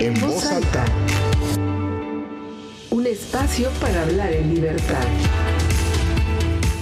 [0.00, 0.84] en voz alta.
[2.90, 5.04] Un espacio para hablar en libertad.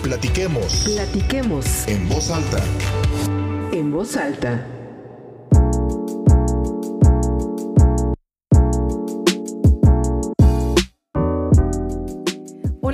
[0.03, 2.62] Platiquemos Platiquemos en voz alta.
[3.73, 4.65] en voz alta.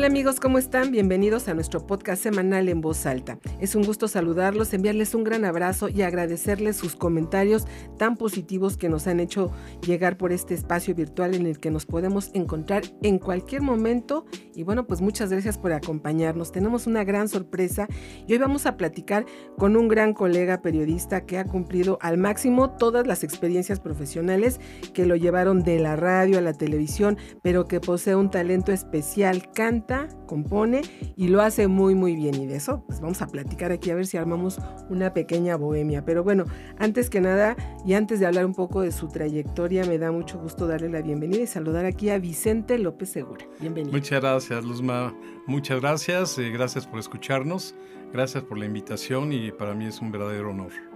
[0.04, 0.90] Hola amigos, ¿cómo están?
[0.90, 3.38] Bienvenidos a nuestro podcast semanal en voz alta.
[3.58, 7.64] Es un gusto saludarlos, enviarles un gran abrazo y agradecerles sus comentarios
[7.96, 9.50] tan positivos que nos han hecho
[9.80, 14.26] llegar por este espacio virtual en el que nos podemos encontrar en cualquier momento.
[14.54, 16.52] Y bueno, pues muchas gracias por acompañarnos.
[16.52, 17.88] Tenemos una gran sorpresa
[18.26, 19.24] y hoy vamos a platicar
[19.56, 24.60] con un gran colega periodista que ha cumplido al máximo todas las experiencias profesionales
[24.92, 29.50] que lo llevaron de la radio a la televisión, pero que posee un talento especial,
[29.54, 29.93] canta
[30.26, 30.82] compone
[31.16, 33.94] y lo hace muy muy bien y de eso pues vamos a platicar aquí a
[33.94, 34.58] ver si armamos
[34.88, 36.04] una pequeña bohemia.
[36.04, 36.44] Pero bueno,
[36.78, 40.38] antes que nada y antes de hablar un poco de su trayectoria, me da mucho
[40.38, 43.44] gusto darle la bienvenida y saludar aquí a Vicente López Segura.
[43.60, 43.92] Bienvenido.
[43.92, 45.14] Muchas gracias, Luzma.
[45.46, 46.38] Muchas gracias.
[46.38, 47.74] eh, gracias por escucharnos.
[48.12, 50.93] Gracias por la invitación y para mí es un verdadero honor.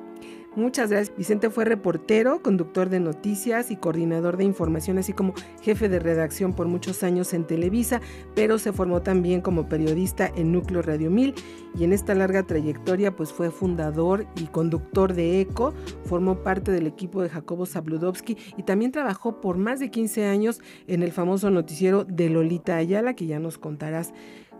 [0.56, 1.16] Muchas gracias.
[1.16, 6.52] Vicente fue reportero, conductor de noticias y coordinador de información, así como jefe de redacción
[6.52, 8.00] por muchos años en Televisa,
[8.34, 11.34] pero se formó también como periodista en Núcleo Radio 1000
[11.78, 16.86] y en esta larga trayectoria pues fue fundador y conductor de ECO, formó parte del
[16.86, 21.50] equipo de Jacobo Zabludovsky y también trabajó por más de 15 años en el famoso
[21.50, 24.12] noticiero de Lolita Ayala, que ya nos contarás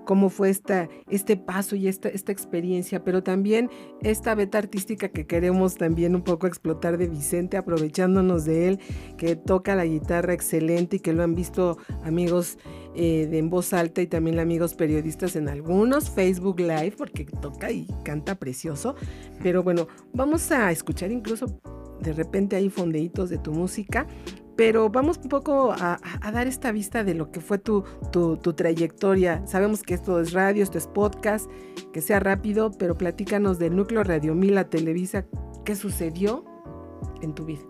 [0.09, 3.69] cómo fue esta, este paso y esta, esta experiencia, pero también
[4.01, 8.81] esta beta artística que queremos también un poco explotar de Vicente, aprovechándonos de él,
[9.19, 12.57] que toca la guitarra excelente y que lo han visto amigos
[12.95, 17.71] eh, de en voz alta y también amigos periodistas en algunos Facebook Live, porque toca
[17.71, 18.95] y canta precioso.
[19.43, 21.61] Pero bueno, vamos a escuchar incluso
[22.01, 24.07] de repente hay fondeitos de tu música,
[24.59, 26.01] pero vamos un poco a,
[26.33, 29.47] dar esta vista de lo que fue tu, tu, tu trayectoria.
[29.47, 31.49] Sabemos que esto es radio, esto es podcast,
[31.93, 35.27] que sea rápido, pero platícanos del núcleo Radio 1000 a Televisa,
[35.65, 36.45] ¿qué sucedió
[37.23, 37.61] en tu vida?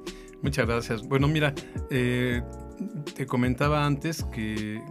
[0.41, 1.07] Muchas gracias.
[1.07, 1.53] Bueno, mira,
[1.91, 2.41] eh,
[3.15, 4.83] te comentaba antes que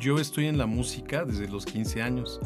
[0.00, 2.40] yo estoy en la música desde los 15 años.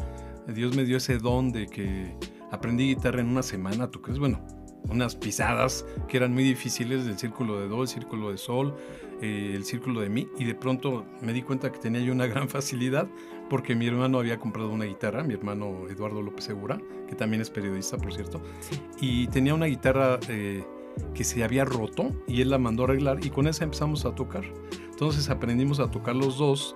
[0.53, 2.15] Dios me dio ese don de que
[2.51, 4.19] aprendí guitarra en una semana, ¿tú crees?
[4.19, 4.45] Bueno,
[4.89, 8.75] unas pisadas que eran muy difíciles del círculo de do, el círculo de sol,
[9.21, 12.25] eh, el círculo de mi, y de pronto me di cuenta que tenía yo una
[12.27, 13.07] gran facilidad
[13.49, 17.49] porque mi hermano había comprado una guitarra, mi hermano Eduardo López Segura, que también es
[17.49, 18.79] periodista, por cierto, Sí.
[18.99, 20.63] y tenía una guitarra eh,
[21.13, 24.13] que se había roto y él la mandó a arreglar y con esa empezamos a
[24.15, 24.43] tocar.
[24.89, 26.75] Entonces aprendimos a tocar los dos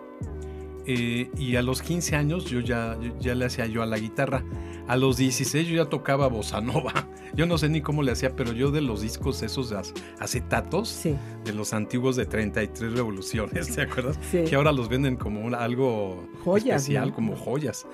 [0.88, 4.44] eh, y a los 15 años yo ya, ya le hacía yo a la guitarra.
[4.88, 6.94] A los 16 yo ya tocaba bossa nova.
[7.36, 9.72] Yo no sé ni cómo le hacía, pero yo de los discos esos
[10.20, 14.18] acetatos, Sí, de los antiguos de 33 revoluciones, ¿te acuerdas?
[14.32, 14.44] sí.
[14.46, 17.16] Que ahora los venden como un- algo Joyas, especial, ¿no?
[17.16, 17.86] como joyas.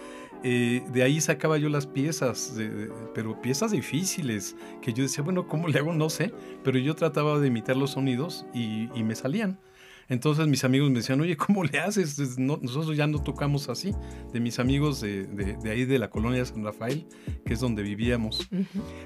[0.43, 5.23] Eh, de ahí sacaba yo las piezas, de- de- pero piezas difíciles, que yo decía,
[5.23, 5.93] bueno, ¿cómo le hago?
[5.93, 6.31] No sé,
[6.63, 9.59] pero yo trataba de imitar los sonidos y, y me salían.
[10.09, 12.19] Entonces mis amigos me decían, oye, ¿cómo le haces?
[12.19, 13.91] Es- no- nosotros ya no tocamos así.
[14.31, 17.07] De mis amigos de, de- de ahí de la colonia San Rafael,
[17.45, 18.47] que es donde vivíamos.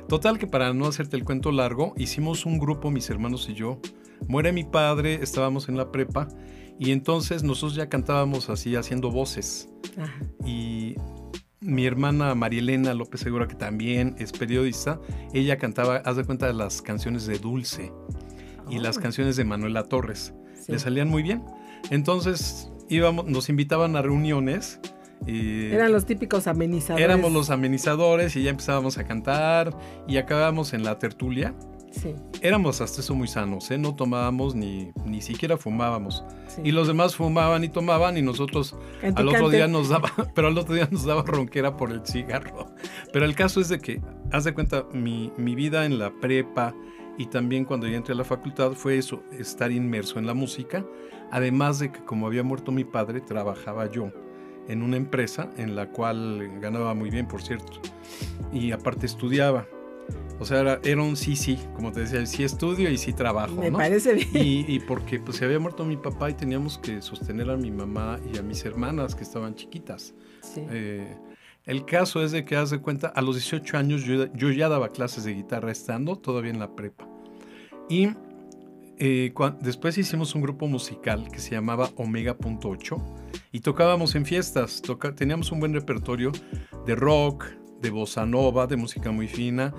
[0.07, 3.80] Total que para no hacerte el cuento largo, hicimos un grupo, mis hermanos y yo.
[4.28, 6.28] Muere mi padre, estábamos en la prepa
[6.80, 9.69] y entonces nosotros ya cantábamos así, haciendo voces.
[9.97, 10.19] Ajá.
[10.46, 10.96] Y
[11.59, 15.00] mi hermana Marielena López Segura, que también es periodista,
[15.34, 17.91] ella cantaba, haz de cuenta, las canciones de Dulce
[18.69, 20.34] y las Oh, canciones de Manuela Torres.
[20.67, 20.73] Sí.
[20.73, 21.44] Le salían muy bien.
[21.89, 24.79] Entonces íbamos, nos invitaban a reuniones.
[25.25, 27.03] y Eran los típicos amenizadores.
[27.03, 29.75] éramos los amenizadores y ya empezábamos a cantar
[30.07, 31.53] y acabábamos en la tertulia.
[31.89, 33.77] Sí, Éramos hasta eso muy sanos, ¿eh?
[33.79, 36.23] no tomábamos ni, ni siquiera fumábamos.
[36.47, 36.61] sí.
[36.66, 39.56] Y los demás fumaban y tomaban y nosotros Cante, al otro cante.
[39.57, 42.67] día nos daba, pero al otro día nos daba ronquera por el cigarro.
[43.13, 44.01] Pero el caso es de que,
[44.31, 46.75] haz de cuenta, mi, mi vida en la prepa
[47.17, 50.86] y también cuando ya entré a la facultad fue eso, estar inmerso en la música.
[51.31, 54.12] Además de que como había muerto mi padre, trabajaba yo
[54.68, 57.74] en una empresa en la cual ganaba muy bien, por cierto.
[58.53, 59.68] Y aparte estudiaba.
[60.39, 63.56] O sea, era, era un sí, sí, como te decía, sí estudio y sí trabajo.
[63.56, 63.80] Me ¿no?
[63.80, 64.30] parece bien.
[64.33, 67.71] Y, y porque pues se había muerto mi papá y teníamos que sostener a mi
[67.71, 70.13] mamá y a mis hermanas que estaban chiquitas.
[70.42, 70.63] Sí.
[70.69, 71.18] Eh,
[71.68, 74.90] el caso es de que, haz cuenta, a los 18 años yo, yo ya daba
[74.90, 77.08] clases de guitarra estando todavía en la prepa.
[77.90, 78.10] Y
[79.00, 79.31] eh,
[79.62, 82.98] después hicimos un grupo musical que se llamaba Omega.8
[83.52, 84.81] y tocábamos en fiestas.
[84.81, 86.31] toca- teníamos un buen repertorio
[86.86, 87.46] de rock,
[87.81, 89.74] de bossa nova, de música muy fina,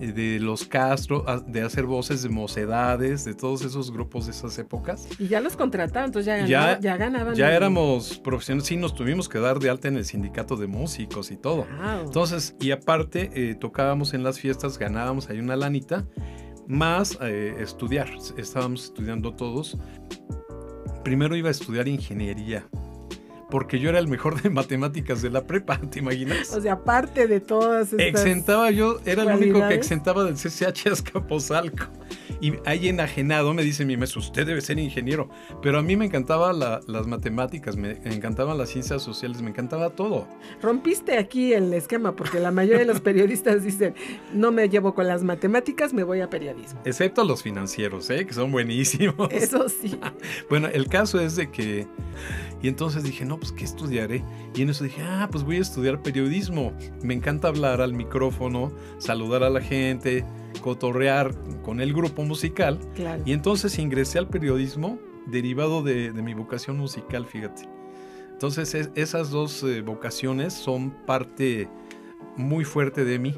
[0.00, 4.58] eh, de los Castro, de hacer voces de mocedades, de todos esos grupos de esas
[4.58, 5.08] épocas.
[5.18, 7.34] Y ya los contrataban, entonces ya, ganaba, ya, ganaban.
[7.34, 11.30] Ya éramos profesionales, sí, nos tuvimos que dar de alta en el sindicato de músicos
[11.30, 11.66] y todo.
[12.04, 16.06] Entonces, y aparte, eh, tocábamos en las fiestas, ganábamos ahí una lanita,
[16.66, 18.10] más eh, estudiar.
[18.36, 19.76] Estábamos estudiando todos.
[21.02, 22.66] Primero iba a estudiar ingeniería
[23.54, 26.52] porque yo era el mejor de matemáticas de la prepa, ¿te imaginas?
[26.52, 30.88] O sea, aparte de todas estas Exentaba yo, era el único que exentaba del CCH
[30.90, 31.84] Azcapotzalco.
[32.44, 35.30] Y ahí enajenado me dice mi maestro, usted debe ser ingeniero.
[35.62, 40.28] Pero a mí me encantaban las matemáticas, me encantaban las ciencias sociales, me encantaba todo.
[40.60, 43.94] Rompiste aquí el esquema, porque la mayoría de los periodistas dicen,
[44.34, 46.82] no me llevo con las matemáticas, me voy a periodismo.
[46.84, 48.26] Excepto los financieros, ¿eh?
[48.26, 49.26] que son buenísimos.
[49.32, 49.98] Eso sí.
[50.50, 51.86] bueno, el caso es de que...
[52.60, 54.22] Y entonces dije, no, pues, ¿qué estudiaré?
[54.54, 56.72] Y en eso dije, ah, pues voy a estudiar periodismo.
[57.02, 60.24] Me encanta hablar al micrófono, saludar a la gente,
[60.60, 62.78] cotorrear con el grupo musical.
[63.24, 67.68] Y entonces ingresé al periodismo derivado de, mi vocación musical, fíjate.
[68.32, 71.68] Entonces esas dos eh, vocaciones son parte
[72.36, 73.34] muy fuerte de mí.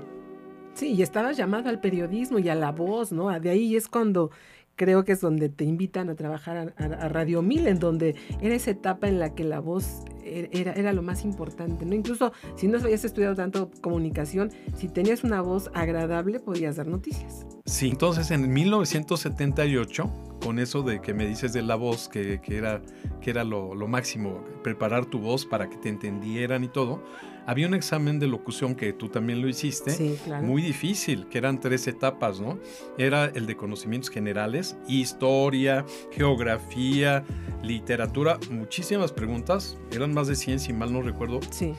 [0.74, 3.28] Sí, y estabas llamado al periodismo y a la voz, ¿no?
[3.40, 4.30] De ahí es cuando
[4.76, 8.70] creo que es donde te invitan a trabajar a, Radio 1000, en donde era esa
[8.70, 11.94] etapa en la que la voz er, era, era, lo más importante, ¿no?
[11.94, 17.46] Incluso si no habías estudiado tanto comunicación, si tenías una voz agradable, podías dar noticias.
[17.64, 20.12] Sí, entonces en 1978,
[20.43, 22.82] con eso de que me dices de la voz, que, era,
[23.20, 27.02] que era lo máximo, preparar tu voz para que te entendieran y todo,
[27.46, 31.87] había un examen de locución que tú también lo hiciste, muy difícil, que eran tres
[31.87, 32.58] etapas, ¿no?
[32.98, 37.25] Era el de conocimientos generales, historia, geografía,
[37.62, 41.40] literatura, muchísimas preguntas, eran más de 100 si mal no recuerdo.
[41.50, 41.75] Sí.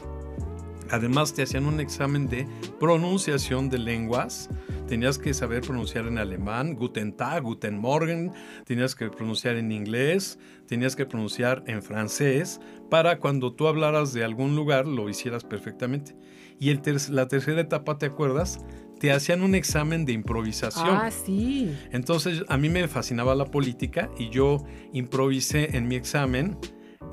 [0.92, 2.48] Además te hacían un examen de
[2.80, 4.50] pronunciación de lenguas,
[4.88, 8.32] tenías que saber pronunciar en alemán, Guten Tag, Guten Morgen,
[8.66, 14.24] tenías que pronunciar en inglés, tenías que pronunciar en francés, para cuando tú hablaras de
[14.24, 16.16] algún lugar lo hicieras perfectamente.
[16.60, 18.60] Y el la tercera etapa, ¿te acuerdas?
[19.00, 20.90] Te hacían un examen de improvisación.
[20.90, 21.72] Ah, sí.
[21.92, 26.58] Entonces a mí me fascinaba la política y yo improvisé en mi examen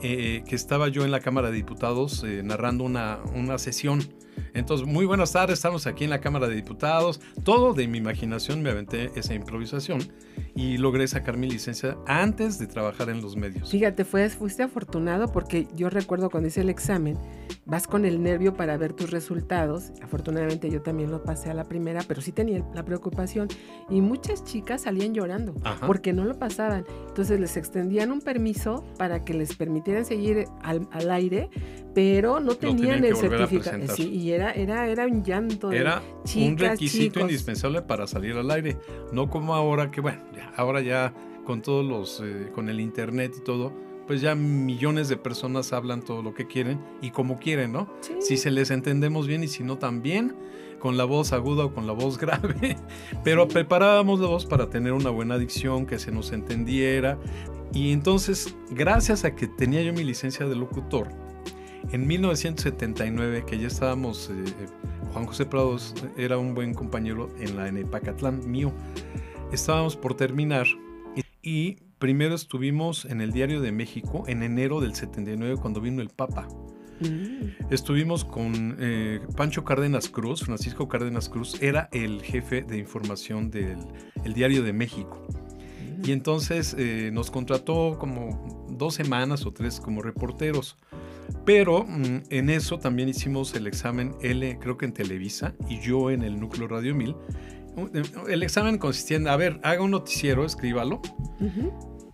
[0.03, 4.01] eh, que estaba yo en la Cámara de Diputados eh, narrando una, una sesión
[4.55, 7.21] entonces, muy buenas tardes, estamos aquí en la Cámara de Diputados.
[7.43, 10.01] Todo de mi imaginación me aventé esa improvisación
[10.55, 13.71] y logré sacar mi licencia antes de trabajar en los medios.
[13.71, 17.19] Fíjate, fuiste afortunado porque yo recuerdo cuando hice el examen,
[17.67, 19.93] vas con el nervio para ver tus resultados.
[20.03, 23.49] Afortunadamente yo también lo pasé a la primera, pero sí tenía la preocupación
[23.89, 25.55] y muchas chicas salían llorando
[25.87, 26.85] porque no lo pasaban.
[27.09, 31.51] Entonces les extendían un permiso para que les permitieran seguir al, aire,
[31.95, 33.79] pero no tenían, el certificado.
[33.99, 35.73] y era, era, era un llanto.
[35.73, 36.03] Era
[36.37, 38.77] un requisito indispensable para salir al aire.
[39.13, 40.23] No como ahora que, bueno,
[40.57, 41.15] ahora ya
[41.45, 43.73] con todos los, eh, con el internet y todo,
[44.07, 47.89] pues ya millones de personas hablan todo lo que quieren y como quieren, ¿no?
[48.21, 50.35] Si se les entendemos bien y si no también,
[50.79, 52.77] con la voz aguda o con la voz grave.
[53.23, 57.19] Pero preparábamos la voz para tener una buena dicción, que se nos entendiera.
[57.73, 61.09] Y entonces, gracias a que tenía yo mi licencia de locutor,
[61.91, 64.67] en 1979, que ya estábamos, eh,
[65.13, 68.73] Juan José Prados era un buen compañero en la Enepacatlán mío,
[69.53, 70.67] estábamos por terminar
[71.43, 76.11] y primero estuvimos en el Diario de México en enero del 79 cuando vino el
[76.11, 76.49] Papa.
[77.01, 77.73] Mm.
[77.73, 83.79] Estuvimos con eh, Pancho Cárdenas Cruz, Francisco Cárdenas Cruz, era el jefe de información del
[84.35, 85.27] Diario de México.
[85.99, 86.09] Mm.
[86.09, 90.77] Y entonces eh, nos contrató como dos semanas o tres como reporteros.
[91.45, 96.11] Pero mm, en eso también hicimos el examen L, creo que en Televisa, y yo
[96.11, 97.15] en el Núcleo Radio 1000.
[98.29, 101.01] El examen consistía en, a ver, haga un noticiero, escríbalo,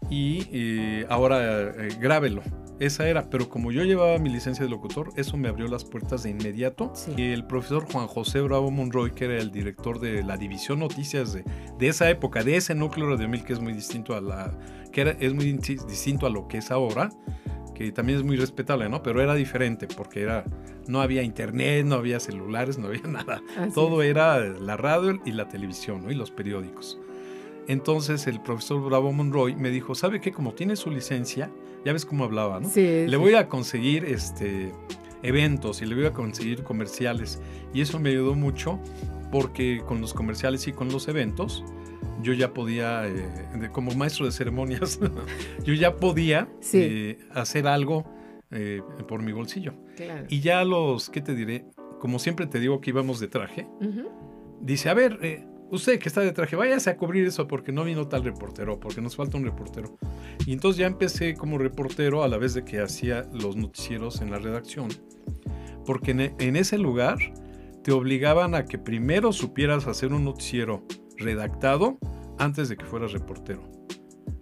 [0.08, 2.42] y eh, ahora eh, grábelo.
[2.80, 6.22] Esa era, pero como yo llevaba mi licencia de locutor, eso me abrió las puertas
[6.22, 6.94] de inmediato.
[7.14, 11.34] Y el profesor Juan José Bravo Monroy, que era el director de la división noticias
[11.34, 11.44] de,
[11.78, 14.58] de esa época, de ese núcleo Radio 1000 que es muy distinto a la
[14.92, 17.10] que era, es muy distinto a lo que es ahora,
[17.80, 19.02] que también es muy respetable, ¿no?
[19.02, 20.44] Pero era diferente porque era,
[20.86, 23.42] no había internet, no había celulares, no había nada.
[23.72, 26.12] Todo era la radio y la televisión, ¿no?
[26.12, 26.98] Y los periódicos.
[27.68, 30.30] Entonces el profesor Bravo Monroy me dijo, ¿sabe qué?
[30.30, 31.50] Como tiene su licencia,
[31.82, 32.68] ya ves cómo hablaba, ¿no?
[32.68, 34.72] Sí, Le voy a conseguir este,
[35.22, 37.40] eventos y le voy a conseguir comerciales.
[37.72, 38.78] Y eso me ayudó mucho
[39.32, 41.64] porque con los comerciales y con los eventos,
[42.22, 44.98] yo ya podía, eh, como maestro de ceremonias,
[45.64, 48.04] yo ya podía eh, hacer algo
[48.50, 49.74] eh, por mi bolsillo.
[50.28, 51.66] Y ya los, ¿qué te diré?
[51.98, 53.68] como siempre te digo que íbamos de traje,
[54.62, 58.08] dice, a ver, usted que está de traje, váyase a cubrir eso porque no vino
[58.08, 59.98] tal reportero, porque nos falta un reportero.
[60.46, 64.30] Y entonces ya empecé como reportero a la vez de que hacía los noticieros en
[64.30, 64.88] la redacción,
[65.84, 67.18] porque en, en ese lugar
[67.82, 70.82] te obligaban a que primero supieras hacer un noticiero
[71.20, 71.98] redactado
[72.38, 73.62] antes de que fueras reportero.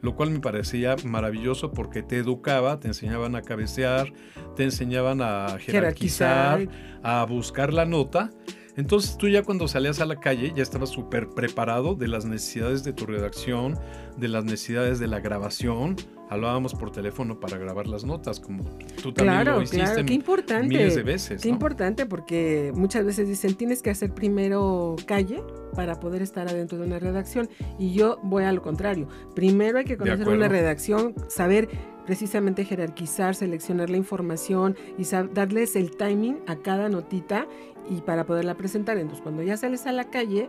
[0.00, 4.12] Lo cual me parecía maravilloso porque te educaba, te enseñaban a cabecear,
[4.54, 6.68] te enseñaban a jerarquizar,
[7.02, 8.30] a buscar la nota
[8.78, 12.84] entonces tú ya cuando salías a la calle ya estabas súper preparado de las necesidades
[12.84, 13.76] de tu redacción,
[14.16, 15.96] de las necesidades de la grabación.
[16.30, 18.64] Hablábamos por teléfono para grabar las notas, como
[19.02, 20.04] tú también lo hiciste claro.
[20.06, 20.68] Qué importante.
[20.68, 21.42] miles de veces.
[21.42, 25.42] Qué importante porque muchas veces dicen tienes que hacer primero calle
[25.74, 29.08] para poder estar adentro de una redacción y yo voy a lo contrario.
[29.34, 31.68] Primero hay que conocer una redacción, saber
[32.08, 37.46] precisamente jerarquizar, seleccionar la información y darles el timing a cada notita
[37.90, 38.96] y para poderla presentar.
[38.96, 40.48] Entonces, cuando ya sales a la calle,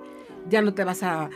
[0.49, 1.29] ya no te vas a,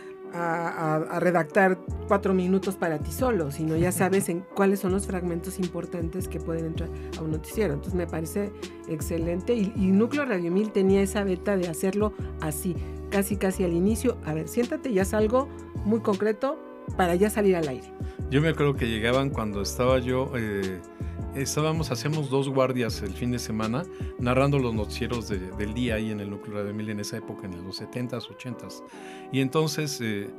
[1.19, 6.27] redactar cuatro minutos para ti solo, sino ya sabes en cuáles son los fragmentos importantes
[6.27, 7.73] que pueden entrar a un noticiero.
[7.73, 8.51] Entonces, me parece
[8.87, 9.53] excelente.
[9.53, 12.75] Y, y Núcleo Radio 1000 tenía esa beta de hacerlo así,
[13.09, 14.17] casi, casi al inicio.
[14.25, 15.47] A ver, siéntate, ya es algo
[15.85, 16.57] muy concreto
[16.97, 17.87] para ya salir al aire.
[18.29, 20.31] Yo me acuerdo que llegaban cuando estaba yo...
[20.35, 20.79] Eh,
[21.35, 23.83] estábamos, hacíamos dos guardias el fin de semana
[24.19, 27.63] narrando los noticieros del día ahí en el núcleo de Mil en esa época, en
[27.63, 28.83] los 70s, 80s.
[29.31, 30.29] Y entonces eh,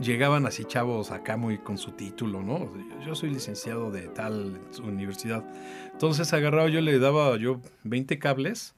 [0.00, 2.70] llegaban así chavos acá muy con su título, ¿no?
[3.04, 5.44] Yo soy licenciado de tal universidad.
[5.92, 8.74] Entonces agarraba, yo le daba yo 20 cables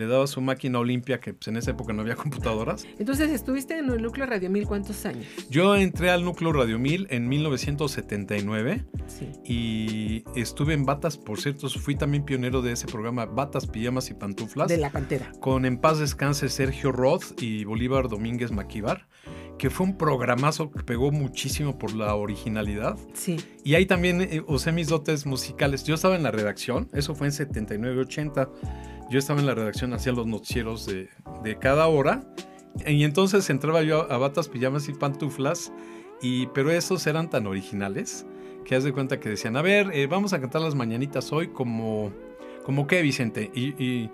[0.00, 2.86] le daba su máquina Olimpia, que pues, en esa época no había computadoras.
[2.98, 5.26] Entonces, ¿estuviste en el núcleo Radio 1000 cuántos años?
[5.50, 9.28] Yo entré al núcleo Radio 1000 en 1979 sí.
[9.44, 14.14] y estuve en Batas, por cierto, fui también pionero de ese programa Batas, Pijamas y
[14.14, 14.68] Pantuflas.
[14.68, 15.30] De la Pantera.
[15.38, 19.06] Con En Paz Descanse Sergio Roth y Bolívar Domínguez Maquíbar
[19.58, 22.96] que fue un programazo que pegó muchísimo por la originalidad.
[23.12, 23.36] Sí.
[23.62, 25.84] Y ahí también eh, usé mis dotes musicales.
[25.84, 28.48] Yo estaba en la redacción, eso fue en 79-80
[29.10, 31.08] yo estaba en la redacción, hacía los noticieros de,
[31.60, 32.22] cada hora.
[32.86, 35.72] Y entonces entraba yo a, batas, pijamas y pantuflas.
[36.22, 38.26] Y, pero esos eran tan originales
[38.64, 41.48] que haz de cuenta que decían, a ver, eh, vamos a cantar las mañanitas hoy
[41.48, 42.12] como,
[42.64, 43.50] como qué, Vicente.
[43.54, 44.10] Y,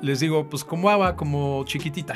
[0.00, 2.14] les digo, pues como Ava, como chiquitita.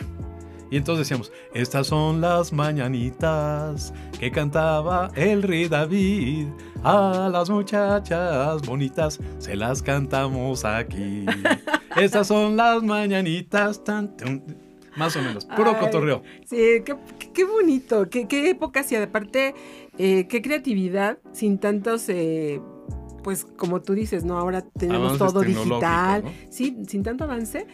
[0.73, 6.47] Y entonces decíamos, estas son las mañanitas que cantaba el rey David.
[6.83, 11.27] A las muchachas bonitas se las cantamos aquí.
[11.97, 13.85] Estas son las mañanitas.
[13.85, 14.17] Tan,
[14.97, 16.23] más o menos, puro cotorreo.
[16.47, 16.83] Sí,
[17.35, 19.55] qué, bonito, qué, qué época, y aparte,
[19.99, 22.63] eh, qué creatividad, sin tantos, eh,
[23.23, 24.39] pues como tú dices, ¿no?
[24.39, 27.67] Ahora tenemos todo digital, sí, sin tanto avance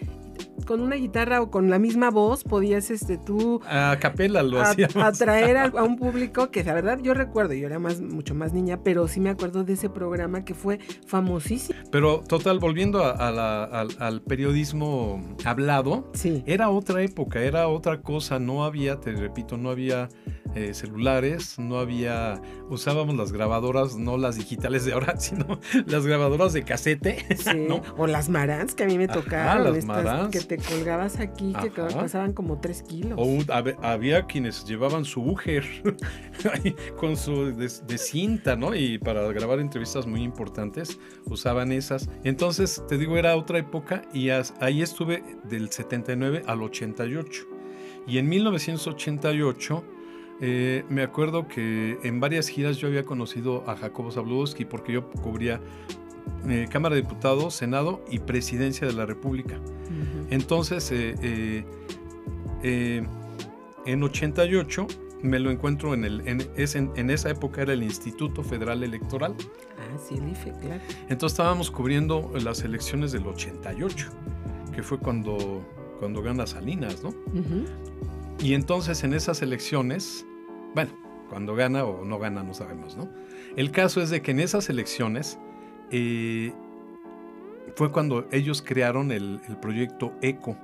[0.68, 4.96] con una guitarra o con la misma voz podías este tú a capela lo hacíamos.
[4.96, 8.52] atraer a, a, un público que la verdad yo recuerdo yo era más mucho más
[8.52, 14.20] niña pero sí me acuerdo de ese programa que fue famosísimo pero total volviendo al,
[14.28, 16.44] periodismo hablado sí.
[16.44, 20.10] era otra época era otra cosa no había te repito no había
[20.54, 22.40] eh, celulares, no había,
[22.70, 27.26] usábamos las grabadoras, no las digitales de ahora, sino las grabadoras de casete.
[27.96, 32.60] O las marans que a mí me tocaban, que te colgabas aquí, que pasaban como
[32.60, 33.18] tres kilos.
[33.18, 33.38] O
[33.82, 35.64] había quienes llevaban su Uger
[36.96, 38.74] con su de, cinta, ¿no?
[38.74, 42.08] Y para grabar entrevistas muy importantes usaban esas.
[42.24, 47.46] Entonces, te digo, era otra época y ahí estuve del 79 al 88.
[48.06, 49.84] Y en 1988
[50.40, 55.10] eh, me acuerdo que en varias giras yo había conocido a Jacobo Zabludowski porque yo
[55.10, 55.60] cubría
[56.48, 59.60] eh, Cámara de Diputados, Senado y Presidencia de la República.
[60.30, 61.64] Entonces, eh,
[62.62, 64.86] en 88
[65.22, 69.34] me lo encuentro en el en, en, esa época era el Instituto Federal Electoral.
[69.76, 70.82] Ah, sí, el IFE, claro.
[71.08, 74.08] Entonces estábamos cubriendo las elecciones del 88,
[74.72, 75.66] que fue cuando,
[75.98, 77.12] cuando gana Salinas, ¿no?
[78.40, 80.24] Y entonces en esas elecciones
[80.74, 80.90] bueno,
[81.28, 83.08] cuando gana o no gana no sabemos, ¿no?
[83.56, 85.38] El caso es de que en esas elecciones
[85.90, 86.52] eh,
[87.74, 90.56] fue cuando ellos crearon el, el proyecto ECO,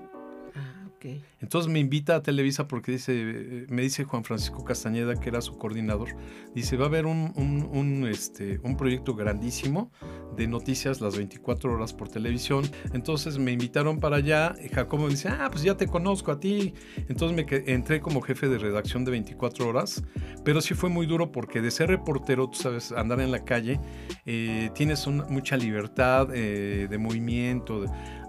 [1.41, 5.59] entonces me invita a Televisa porque dice, me dice Juan Francisco Castañeda, que era su
[5.59, 6.17] coordinador,
[6.55, 9.91] dice, va a haber un, este, un proyecto grandísimo
[10.37, 12.65] de noticias las 24 horas por televisión.
[12.93, 14.55] Entonces me invitaron para allá.
[14.63, 16.75] Y Jacobo me dice, ah, pues ya te conozco a ti.
[17.09, 20.03] Entonces me entré como jefe de redacción de 24 horas.
[20.45, 23.81] Pero sí fue muy duro porque de ser reportero, tú sabes, andar en la calle,
[24.27, 27.85] eh, tienes mucha libertad eh, de movimiento.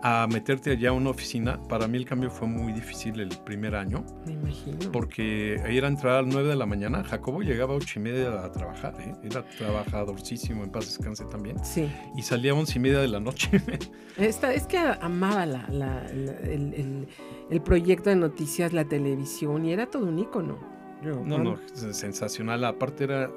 [0.08, 3.76] a meterte allá a una oficina, para mí el cambio fue muy difícil el primer
[3.76, 4.06] año.
[4.26, 4.92] Me imagino.
[4.92, 7.04] Porque era entrar a las 9 de la mañana.
[7.04, 8.96] Jacobo llegaba a 8 y media a trabajar.
[9.00, 9.14] ¿eh?
[9.24, 11.64] Era trabajadorcísimo, en paz descanse también.
[11.64, 11.92] Sí.
[12.16, 13.50] Y salía a 11 y media de la noche.
[14.18, 17.08] Esta, es que amaba la, la, el,
[17.50, 20.60] el, proyecto de noticias, la televisión, y era todo un ícono.
[21.04, 22.64] no, no, sensacional.
[22.64, 23.30] Aparte era,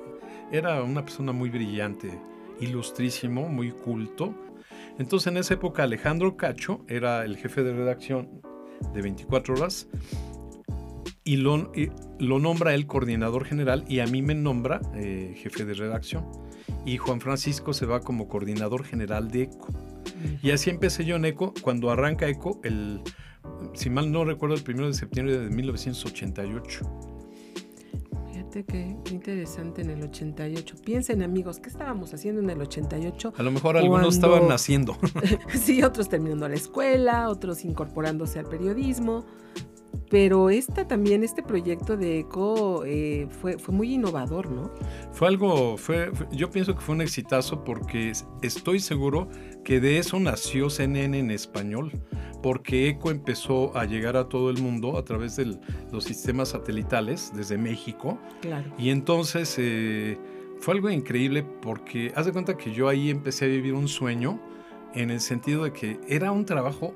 [0.53, 2.17] era una persona muy brillante,
[2.61, 4.35] ilustrísimo, muy culto
[4.99, 8.43] entonces en esa época Alejandro Cacho era el jefe de redacción
[8.95, 9.89] de 24 horas
[11.25, 11.71] y lo,
[12.19, 16.25] lo nombra el coordinador general y a mí me nombra eh, jefe de redacción.
[16.87, 19.69] Y Juan Francisco se va como coordinador general de ECO.
[20.43, 21.53] Y así empecé yo en ECO.
[21.61, 23.03] Cuando arranca ECO, el,
[23.75, 27.18] si mal no recuerdo, el 1 de septiembre de 1988
[28.51, 30.77] qué, interesante en el 88.
[30.85, 33.35] Piensen amigos, ¿qué estábamos haciendo en el 88?
[33.37, 34.97] A lo mejor algunos estaban naciendo.
[35.55, 39.25] sí, otros terminando la escuela, otros incorporándose al periodismo.
[40.11, 44.71] Pero esta también, este proyecto de ECO eh, fue, fue muy innovador, ¿no?
[45.13, 49.29] Fue algo, fue, yo pienso que fue un exitazo porque estoy seguro
[49.65, 51.93] que de eso nació CNN en español
[52.43, 55.59] porque ECO empezó a llegar a todo el mundo a través de
[55.91, 58.19] los sistemas satelitales desde México.
[58.41, 58.73] Claro.
[58.79, 60.19] Y entonces eh,
[60.61, 64.41] fue algo increíble porque haz de cuenta que yo ahí empecé a vivir un sueño
[64.95, 66.95] en el sentido de que era un trabajo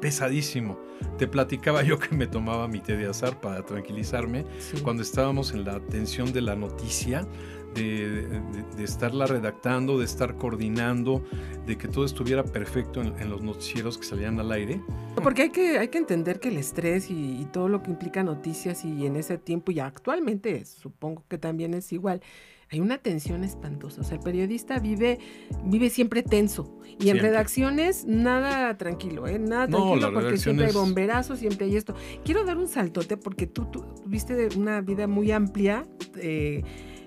[0.00, 0.78] pesadísimo.
[1.16, 4.44] Te platicaba yo que me tomaba mi té de azar para tranquilizarme
[4.82, 7.26] cuando estábamos en la atención de la noticia
[7.74, 11.22] de, estarla redactando, de estar coordinando,
[11.66, 14.80] de que todo estuviera perfecto en, los noticieros que salían al aire.
[15.22, 18.84] Porque hay que, hay que entender que el estrés y, todo lo que implica noticias
[18.84, 22.20] y en ese tiempo y actualmente supongo que también es igual,
[22.70, 24.02] hay una tensión espantosa.
[24.02, 25.18] O sea, el periodista vive,
[25.64, 26.78] vive siempre tenso.
[27.00, 29.38] Y en redacciones, nada tranquilo, ¿eh?
[29.38, 31.94] Nada tranquilo porque siempre hay bomberazos, siempre hay esto.
[32.24, 35.86] Quiero dar un saltote porque tú, tú viste una vida muy amplia.
[36.16, 36.62] Eh,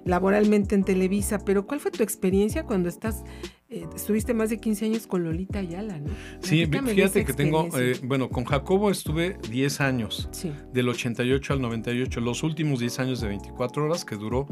[0.05, 3.23] laboralmente en Televisa, pero ¿cuál fue tu experiencia cuando estás,
[3.69, 6.09] eh, estuviste más de 15 años con Lolita Ayala, ¿no?
[6.39, 10.29] Sí, fíjate que tengo, eh, bueno, con Jacobo estuve 10 años,
[10.73, 14.47] del 88 al 98, los últimos 10 años de 24 horas que duró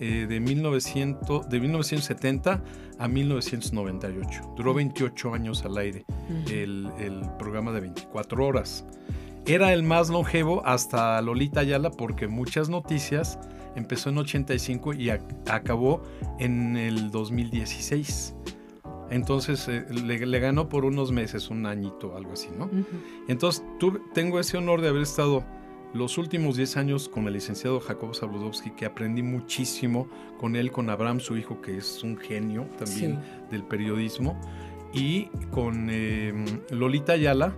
[0.00, 2.62] eh, de, 1900, de 1970
[2.98, 4.54] a 1998.
[4.56, 6.04] Duró 28 años al aire
[6.50, 8.84] el, el programa de 24 horas.
[9.46, 13.38] Era el más longevo hasta Lolita Ayala porque muchas noticias
[13.76, 16.02] empezó en 85 y acabó
[16.38, 18.34] en el 2016.
[19.10, 22.70] Entonces eh, le, ganó por unos meses, un añito, algo así, ¿no?
[23.28, 23.62] Entonces
[24.14, 25.44] tengo ese honor de haber estado
[25.94, 30.90] los últimos 10 años con el licenciado Jacob Zabludowski, que aprendí muchísimo con él, con
[30.90, 34.38] Abraham, su hijo, que es un genio también del periodismo,
[34.92, 37.56] y con em, Lolita Ayala.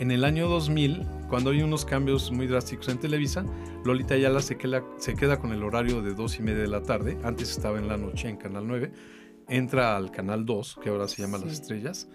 [0.00, 3.44] En el año 2000 cuando hay unos cambios muy drásticos en Televisa,
[3.84, 6.82] Lolita Ayala se queda, se queda con el horario de dos y media de la
[6.82, 8.92] tarde, antes estaba en la noche en Canal 9,
[9.48, 12.08] entra al Canal 2, que ahora se llama Las Estrellas,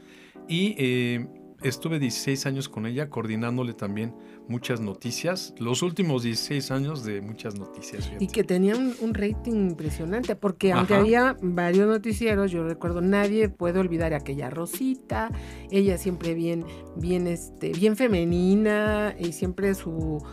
[0.48, 1.28] y eh,
[1.64, 4.14] estuve 16 años con ella, coordinándole también
[4.48, 8.12] muchas noticias, los últimos 16 años de muchas noticias.
[8.20, 13.80] Y que tenía un, rating impresionante, porque aunque había varios noticieros, yo recuerdo, nadie puede
[13.80, 15.32] olvidar aquella Rosita,
[15.70, 20.24] ella siempre bien, bien, este, bien femenina y siempre su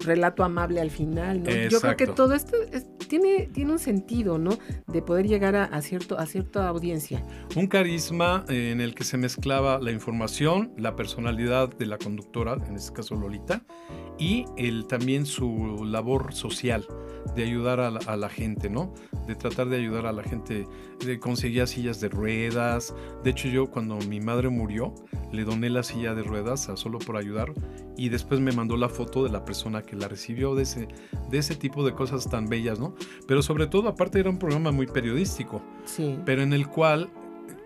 [0.00, 1.50] relato amable al final, ¿no?
[1.50, 2.56] Yo creo que todo esto
[3.08, 4.50] tiene, tiene un sentido, ¿no?
[4.86, 7.24] De poder llegar a, cierto, a cierta audiencia.
[7.56, 12.56] Un carisma eh, en el que se mezclaba la información, la personalidad de la conductora,
[12.68, 13.62] en este caso Lolita,
[14.18, 16.86] y el, también su labor social
[17.34, 18.94] de ayudar a la, gente, ¿no?
[19.26, 20.66] De tratar de ayudar a la gente,
[21.04, 22.94] de conseguir sillas de ruedas.
[23.24, 24.94] De hecho, yo cuando mi madre murió,
[25.32, 27.52] le doné la silla de ruedas a solo por ayudar
[27.96, 30.88] y después me mandó la foto de la persona que la recibió, de ese,
[31.30, 32.94] de ese tipo de cosas tan bellas, ¿no?
[33.26, 36.18] Pero sobre todo, aparte era un programa muy periodístico, sí.
[36.24, 37.10] pero en el cual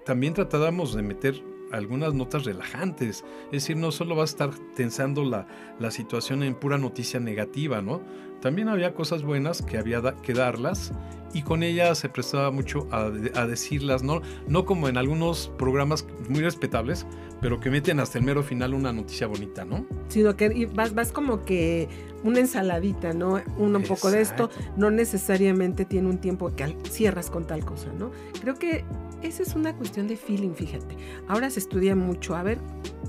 [0.05, 1.42] también tratábamos de meter
[1.73, 3.25] algunas notas relajantes.
[3.47, 5.47] Es decir, no solo va a estar tensando la,
[5.79, 8.03] la situación en pura noticia negativa, ¿no?
[8.42, 10.92] También había cosas buenas que había que darlas
[11.33, 13.09] y con ella se prestaba mucho a,
[13.46, 14.20] decirlas, ¿no?
[14.48, 17.07] no como en algunos programas muy respetables,
[17.40, 19.87] pero que meten hasta el mero final una noticia bonita, ¿no?
[20.09, 21.88] Sino que vas, vas como que
[22.24, 23.40] una ensaladita, ¿no?
[23.57, 28.11] Un, poco de esto, no necesariamente tiene un tiempo que cierras con tal cosa, ¿no?
[28.40, 28.85] Creo que
[29.22, 30.96] esa es una cuestión de feeling, fíjate.
[31.28, 32.59] Ahora se estudia mucho, a ver,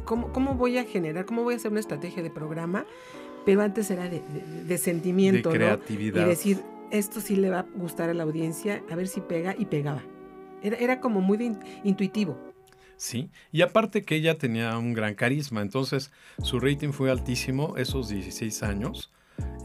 [0.05, 2.85] ¿cómo, cómo voy a generar, cómo voy a hacer una estrategia de programa?
[3.45, 6.25] Pero antes era de, sentimiento, de creatividad.
[6.25, 9.55] Y decir, esto sí le va a gustar a la audiencia, a ver si pega,
[9.57, 10.03] y pegaba.
[10.61, 12.37] Era, era como muy intuitivo.
[12.95, 18.09] Sí, y aparte que ella tenía un gran carisma, entonces su rating fue altísimo esos
[18.09, 19.11] 16 años.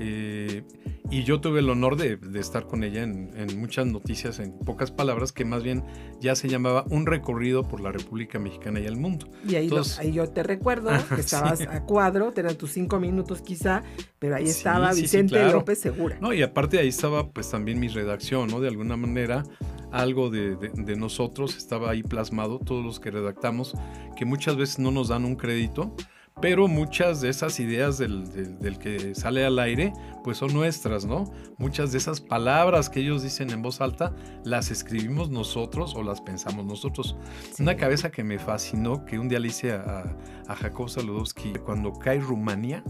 [0.01, 0.63] Eh,
[1.11, 5.33] y yo tuve el honor de, estar con ella en, muchas noticias, en pocas palabras,
[5.33, 5.83] que más bien
[6.21, 9.27] ya se llamaba Un recorrido por la República Mexicana y el mundo.
[9.49, 9.71] Y ahí,
[10.13, 13.83] yo te recuerdo que estabas a cuadro, eran tus cinco minutos quizá,
[14.19, 16.19] pero ahí estaba Vicente López Segura.
[16.21, 18.61] No, y aparte ahí estaba pues también mi redacción, ¿no?
[18.61, 19.45] De alguna manera
[19.91, 23.75] algo de, de, nosotros estaba ahí plasmado, todos los que redactamos,
[24.17, 25.95] que muchas veces no nos dan un crédito,
[26.41, 31.33] pero muchas de esas ideas del, del, que sale al aire, pues son nuestras, ¿no?
[31.57, 36.21] Muchas de esas palabras que ellos dicen en voz alta, las escribimos nosotros o las
[36.21, 37.17] pensamos nosotros.
[37.59, 41.93] Una cabeza que me fascinó, que un día le hice a, a Jacob Saludowski, cuando
[41.93, 42.85] cae Rumanía,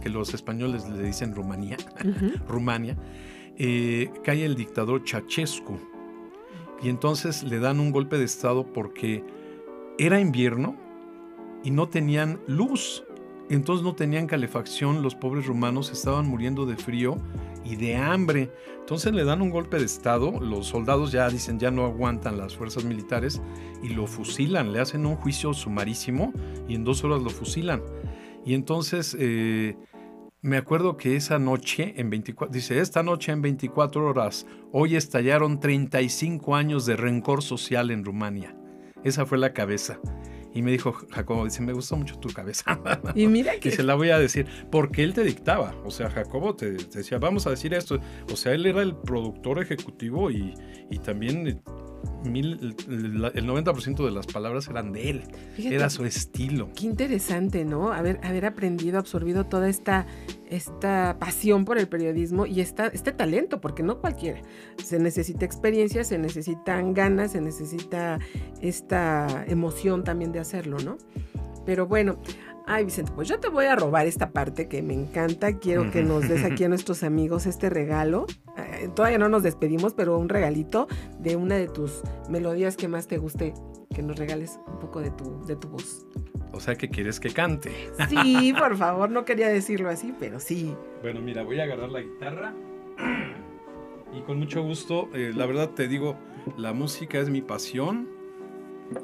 [0.00, 1.76] que los españoles le dicen Rumanía,
[2.48, 2.96] Rumania,
[3.56, 5.78] eh, cae el dictador Chachescu
[6.80, 9.24] y entonces le dan un golpe de estado porque
[9.98, 10.76] era invierno
[11.64, 13.04] y no tenían luz.
[13.50, 17.16] Entonces no tenían calefacción, los pobres rumanos estaban muriendo de frío
[17.64, 18.50] y de hambre.
[18.80, 22.56] Entonces le dan un golpe de estado, los soldados ya dicen ya no aguantan las
[22.56, 23.40] fuerzas militares
[23.82, 26.32] y lo fusilan, le hacen un juicio sumarísimo
[26.68, 27.82] y en dos horas lo fusilan.
[28.44, 29.76] Y entonces eh,
[30.40, 35.58] me acuerdo que esa noche, en 24, dice, esta noche en 24 horas, hoy estallaron
[35.58, 38.54] 35 años de rencor social en Rumania.
[39.02, 40.00] Esa fue la cabeza.
[40.54, 42.80] Y me dijo Jacobo, dice, me gustó mucho tu cabeza.
[43.14, 43.68] Y mira que...
[43.68, 45.74] Y se la voy a decir, porque él te dictaba.
[45.84, 48.00] O sea, Jacobo te, decía, vamos a decir esto.
[48.32, 50.54] O sea, él era el productor ejecutivo y,
[50.90, 51.60] y también
[52.36, 55.22] el 90% de las palabras eran de él.
[55.58, 56.70] era su estilo.
[56.74, 57.92] Qué interesante, ¿no?
[57.92, 60.06] Haber, haber aprendido, absorbido toda esta,
[60.48, 64.40] esta pasión por el periodismo y esta, este talento, porque no cualquiera.
[64.82, 68.18] Se necesita experiencia, se necesitan ganas, se necesita
[68.60, 70.98] esta emoción también de hacerlo, ¿no?
[71.68, 72.18] Pero bueno,
[72.70, 75.58] Ay, Vicente, pues yo te voy a robar esta parte que me encanta.
[75.58, 78.26] Quiero que nos des aquí a nuestros amigos este regalo.
[78.58, 80.86] Eh, todavía no nos despedimos, pero un regalito
[81.18, 83.54] de una de tus melodías que más te guste.
[83.94, 86.06] Que nos regales un poco de tu, de tu voz.
[86.52, 87.72] O sea que quieres que cante.
[88.10, 90.76] Sí, por favor, no quería decirlo así, pero sí.
[91.00, 92.54] Bueno, mira, voy a agarrar la guitarra.
[94.10, 96.16] Y con mucho gusto, eh, la verdad te digo,
[96.56, 98.08] la música es mi pasión.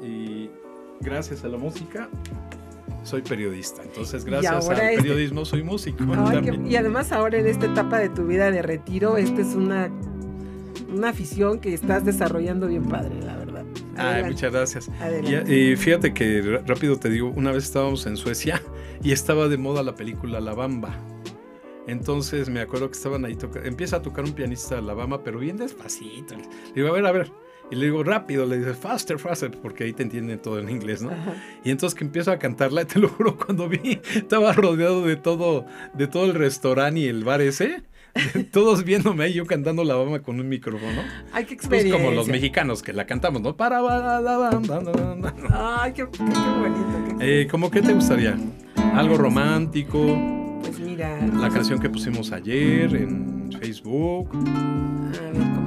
[0.01, 0.49] Y
[0.99, 2.09] gracias a la música
[3.03, 3.83] soy periodista.
[3.83, 6.03] Entonces, gracias al este periodismo soy músico.
[6.67, 9.91] y además ahora en esta etapa de tu vida de retiro, esta es una,
[10.93, 13.65] una afición que estás desarrollando bien padre, la verdad.
[13.97, 14.89] Ay, muchas gracias.
[15.47, 18.61] Y, fíjate que rápido te digo, una vez estábamos en Suecia
[19.03, 20.95] y estaba de moda la película La Bamba.
[21.87, 25.39] Entonces me acuerdo que estaban ahí tocando, empieza a tocar un pianista La Bamba, pero
[25.39, 26.35] bien despacito.
[26.35, 27.31] Le digo, a ver, a ver,
[27.71, 31.01] y le digo rápido, le dice faster, faster, porque ahí te entienden todo en inglés,
[31.01, 31.11] ¿no?
[31.63, 35.15] Y entonces que empiezo a cantarla, y te lo juro, cuando vi, estaba rodeado de
[35.15, 37.83] todo, de todo el restaurante y el bar ese.
[38.53, 41.01] Todos viéndome ahí, yo cantando la bamba con un micrófono.
[41.33, 41.95] Ay, qué experiencia.
[41.95, 43.57] Pues como los mexicanos que la cantamos, ¿no?
[43.57, 43.79] Para.
[45.51, 47.17] Ay, qué, qué, bonito.
[47.19, 48.37] eh, ¿Cómo qué te gustaría?
[48.93, 49.99] ¿Algo romántico?
[50.61, 51.27] Pues mira.
[51.37, 54.29] La canción que pusimos ayer en Facebook.
[54.33, 55.64] A ver, ¿cómo?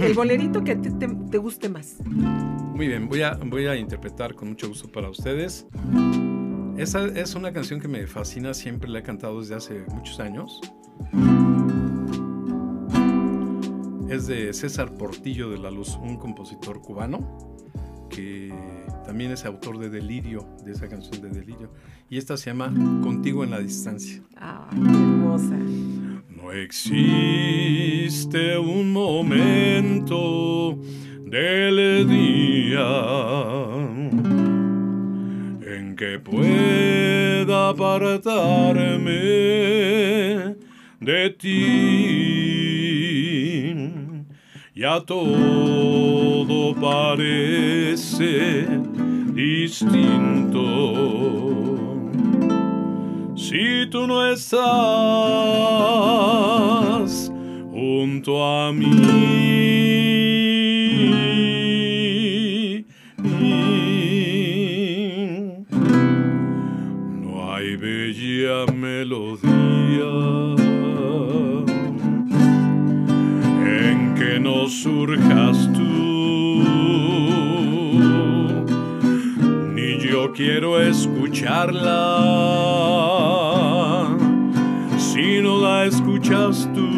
[0.00, 1.96] El bolerito que te, te, guste más.
[2.04, 5.66] Muy bien, voy a, voy a interpretar con mucho gusto para ustedes.
[6.76, 10.60] Esa es una canción que me fascina, siempre la he cantado desde hace muchos años.
[14.08, 17.54] Es de César Portillo de la Luz, un compositor cubano
[18.14, 18.52] que
[19.04, 21.72] también es autor de Delirio, de esa canción de Delirio.
[22.08, 22.72] Y esta se llama
[23.02, 24.22] Contigo en la Distancia.
[24.36, 25.56] Ah, hermosa.
[26.44, 30.78] No existe un momento
[31.24, 32.86] del día
[35.74, 39.10] en que pueda apartarme
[41.00, 41.54] de ti.
[44.74, 48.66] Ya todo parece
[49.32, 50.54] distinto
[53.54, 54.50] si tú no estás
[57.70, 58.90] junto a mí.
[67.22, 70.10] No hay bella melodía
[73.62, 76.64] en que no surjas tú,
[79.74, 82.83] ni yo quiero escucharla
[85.14, 86.88] si no la escuchas tú,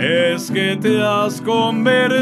[0.00, 2.20] es que te has convertido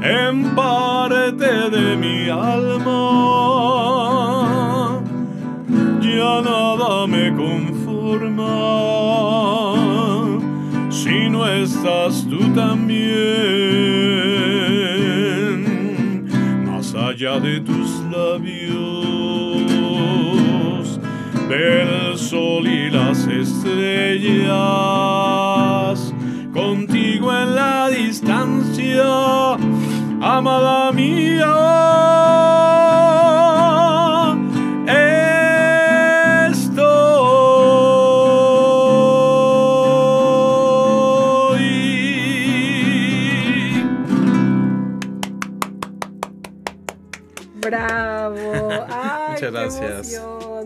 [0.00, 3.02] en parte de mi alma.
[6.00, 8.48] Ya nada me conforma
[10.88, 13.02] si no estás tú también,
[16.64, 17.71] más allá de tus
[21.52, 24.54] del sol y las estrellas,
[26.54, 29.04] contigo en la distancia,
[30.22, 30.91] amada
[49.40, 50.20] gracias.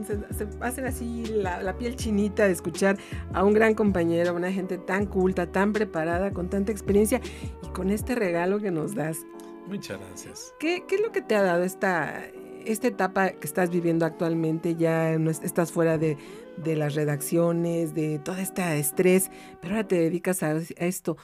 [0.06, 2.98] Se, hacen así la, piel chinita de escuchar
[3.32, 7.20] a un gran compañero, a una gente tan culta, tan preparada, con tanta experiencia
[7.62, 9.18] y con este regalo que nos das.
[9.66, 10.54] Muchas gracias.
[10.58, 12.22] ¿Qué, es lo que te ha dado esta,
[12.64, 14.76] esta etapa que estás viviendo actualmente?
[14.76, 16.16] Ya no estás fuera de,
[16.64, 19.30] las redacciones, de todo este estrés,
[19.60, 21.16] pero ahora te dedicas a, a esto.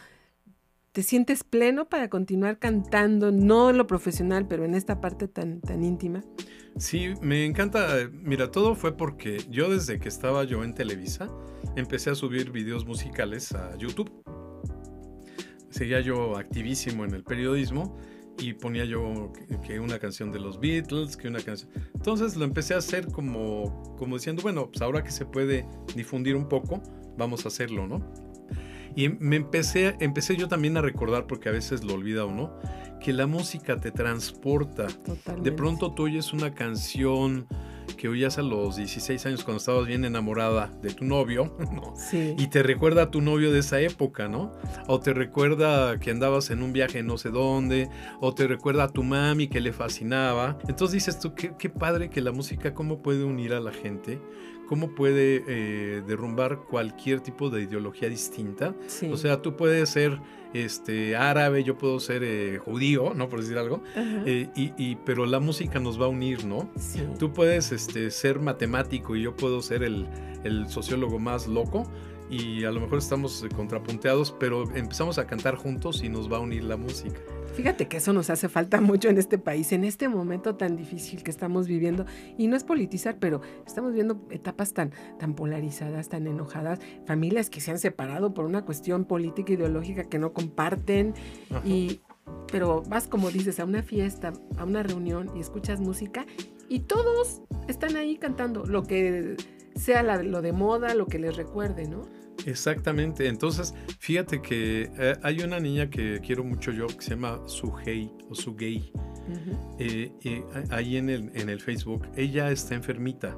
[0.92, 5.62] ¿Te sientes pleno para continuar cantando, no en lo profesional, pero en esta parte tan,
[5.62, 6.22] tan íntima?
[6.76, 8.10] Sí, me encanta.
[8.12, 11.30] Mira, todo fue porque yo desde que estaba yo en Televisa
[11.76, 14.10] empecé a subir videos musicales a YouTube.
[15.70, 17.96] Seguía yo activísimo en el periodismo
[18.38, 19.32] y ponía yo
[19.66, 21.70] que, una canción de los Beatles, que una canción.
[21.94, 26.36] Entonces lo empecé a hacer como, como diciendo, bueno, pues ahora que se puede difundir
[26.36, 26.82] un poco,
[27.16, 28.31] vamos a hacerlo, ¿no?
[28.94, 32.58] Y me empecé, empecé yo también a recordar, porque a veces lo olvida uno,
[33.00, 34.86] que la música te transporta.
[35.42, 37.46] De pronto tú oyes una canción
[37.96, 41.94] que oías a los 16 años cuando estabas bien enamorada de tu novio, ¿no?
[41.96, 42.34] Sí.
[42.38, 44.52] Y te recuerda a tu novio de esa época, ¿no?
[44.86, 47.88] O te recuerda que andabas en un viaje no sé dónde,
[48.20, 50.58] o te recuerda a tu mami que le fascinaba.
[50.68, 54.20] Entonces dices tú, qué, qué padre que la música, cómo puede unir a la gente
[54.66, 58.74] cómo puede eh, derrumbar cualquier tipo de ideología distinta.
[59.10, 60.20] O sea, tú puedes ser
[60.54, 63.28] este, árabe, yo puedo ser eh, judío, ¿no?
[63.28, 63.82] Por decir algo.
[63.96, 66.70] Eh, y, pero la música nos va a unir, ¿no?
[67.18, 70.08] Tú puedes este, ser matemático y yo puedo ser el,
[70.44, 71.90] el sociólogo más loco
[72.30, 76.40] y a lo mejor estamos contrapunteados, pero empezamos a cantar juntos y nos va a
[76.40, 77.20] unir la música.
[77.54, 81.22] Fíjate que eso nos hace falta mucho en este país, en este momento tan difícil
[81.22, 82.06] que estamos viviendo.
[82.38, 87.60] Y no es politizar, pero estamos viendo etapas tan, tan polarizadas, tan enojadas, familias que
[87.60, 91.14] se han separado por una cuestión política ideológica que no comparten.
[91.64, 92.00] Y,
[92.50, 96.26] pero vas, como dices, a una fiesta, a una reunión y escuchas música
[96.68, 99.36] y todos están ahí cantando lo que
[99.74, 102.02] sea lo de moda, lo que les recuerde, ¿no?
[102.46, 103.28] Exactamente.
[103.28, 108.10] Entonces, fíjate que eh, hay una niña que quiero mucho yo que se llama Sugei
[108.28, 108.92] o Sugei.
[109.78, 110.12] Eh,
[110.70, 113.36] ahí en el, en el Facebook, ella está enfermita.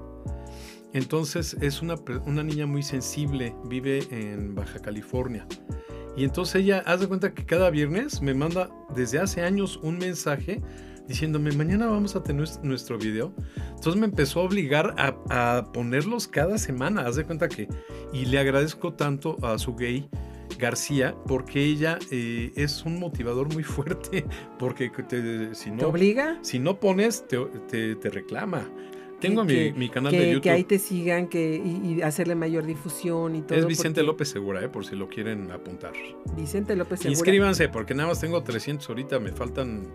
[0.94, 5.46] Entonces es una, una, niña muy sensible, vive en Baja California.
[6.16, 9.98] Y entonces ella, haz de cuenta que cada viernes me manda desde hace años un
[9.98, 10.62] mensaje
[11.08, 13.32] diciéndome, mañana vamos a tener nuestro video.
[13.68, 17.68] Entonces me empezó a obligar a, ponerlos cada semana, haz de cuenta que,
[18.12, 20.08] y le agradezco tanto a su gay.
[20.58, 24.24] García, porque ella eh, es un motivador muy fuerte,
[24.58, 24.92] porque
[25.52, 25.78] si no...
[25.78, 26.38] ¿Te obliga?
[26.42, 27.38] Si no pones, te,
[27.96, 28.68] te, reclama.
[29.20, 30.42] Tengo mi, canal de YouTube.
[30.42, 33.58] Que ahí te sigan que, y, hacerle mayor difusión y todo.
[33.58, 35.92] Es Vicente López Segura, eh, por si lo quieren apuntar.
[36.36, 37.18] Vicente López Segura.
[37.18, 39.88] Inscríbanse, porque nada más tengo 300 ahorita, me faltan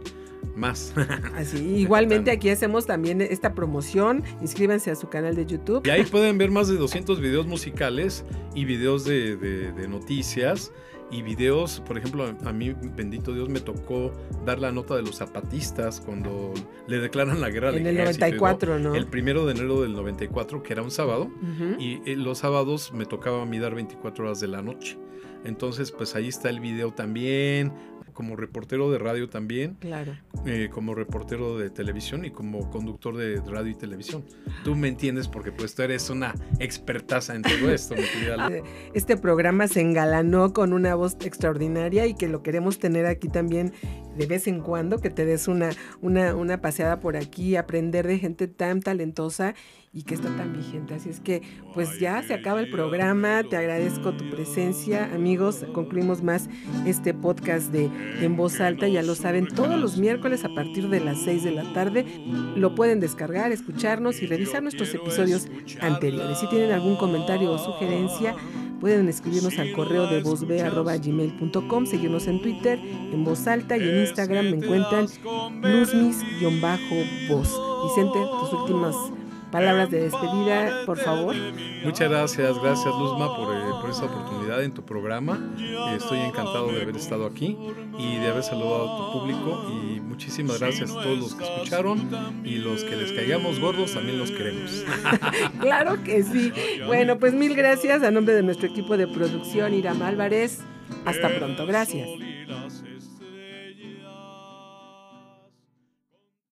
[0.56, 0.94] más.
[1.36, 4.24] Así, igualmente aquí hacemos también esta promoción.
[4.42, 5.86] Inscríbanse a su canal de YouTube.
[5.86, 8.26] Y ahí pueden ver más de 200 videos musicales
[8.56, 10.72] y videos de, noticias
[11.12, 14.12] y videos, por ejemplo, a mí, bendito Dios, me tocó
[14.46, 16.54] dar la nota de los zapatistas cuando
[16.88, 18.94] le declaran la guerra al En el 94, ¿no?
[18.94, 21.32] El primero de enero del 94, que era un sábado,
[21.80, 25.00] y eh, los sábados me tocaba a mí dar 24 horas de la noche.
[25.46, 27.74] Entonces, pues ahí está el video también
[28.20, 30.12] como reportero de radio también, claro.
[30.46, 34.26] Eh, como reportero de televisión y como conductor de radio y televisión.
[34.66, 38.50] Tú me entiendes porque pues tú eres una expertaza en todo esto, mi querida.
[38.94, 43.72] Este programa se engalanó con una voz extraordinaria y que lo queremos tener aquí también
[44.20, 45.70] de vez en cuando, que te des una,
[46.02, 49.56] una, una paseada por aquí, aprender de gente tan talentosa
[49.94, 50.94] y que está tan vigente.
[50.94, 51.42] Así es que
[51.74, 56.50] pues ya se acaba el programa, te agradezco tu presencia, amigos, concluimos más
[56.86, 61.00] este podcast de En Voz Alta, ya lo saben, todos los miércoles a partir de
[61.00, 62.06] las 6 de la tarde.
[62.58, 65.48] Lo pueden descargar, escucharnos y revisar nuestros episodios
[65.80, 66.40] anteriores.
[66.40, 68.36] Si tienen algún comentario o sugerencia,
[68.80, 74.46] pueden escribirnos al correo de vozb.gmail.com, seguirnos en Twitter, en Voz Alta y en Instagram
[74.52, 75.08] me encuentran
[75.62, 76.90] luzmis-voz.
[77.84, 78.96] Vicente, tus últimas
[79.52, 81.36] palabras de despedida, por favor.
[81.84, 85.40] Muchas gracias, gracias Luzma por, eh, por esta oportunidad en tu programa.
[85.96, 87.58] estoy encantado de haber estado aquí
[87.98, 92.10] y de haber saludado a tu público y muchísimas gracias a todos los que escucharon
[92.44, 94.86] y los que les caigamos gordos también los queremos.
[95.60, 96.52] claro que sí.
[96.86, 100.60] Bueno, pues mil gracias a nombre de nuestro equipo de producción, Iram Álvarez.
[101.06, 102.08] Hasta pronto, gracias.